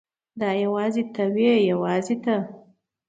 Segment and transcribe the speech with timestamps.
[0.39, 2.35] دا یوازې ته وې یوازې ته.